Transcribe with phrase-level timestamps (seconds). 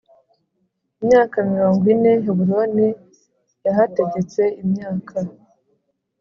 [1.01, 2.87] imyaka mirongo ine I Heburoni
[3.65, 5.17] yahategetse imyaka